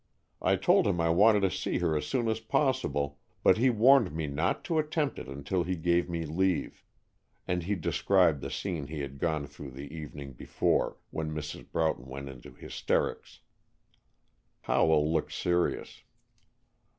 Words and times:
I 0.41 0.55
told 0.55 0.87
him 0.87 0.99
I 0.99 1.11
wanted 1.11 1.41
to 1.41 1.51
see 1.51 1.77
her 1.77 1.95
as 1.95 2.07
soon 2.07 2.27
as 2.27 2.39
possible, 2.39 3.19
but 3.43 3.59
he 3.59 3.69
warned 3.69 4.11
me 4.11 4.25
not 4.25 4.63
to 4.63 4.79
attempt 4.79 5.19
it 5.19 5.27
until 5.27 5.61
he 5.63 5.75
gave 5.75 6.09
me 6.09 6.25
leave." 6.25 6.83
And 7.47 7.61
he 7.61 7.75
described 7.75 8.41
the 8.41 8.49
scene 8.49 8.87
he 8.87 9.01
had 9.01 9.19
gone 9.19 9.45
through 9.45 9.69
the 9.69 9.93
evening 9.95 10.33
before, 10.33 10.97
when 11.11 11.29
Mrs. 11.35 11.71
Broughton 11.71 12.07
went 12.07 12.29
into 12.29 12.49
hysterics. 12.55 13.41
Howell 14.61 15.13
looked 15.13 15.33
serious. 15.33 16.01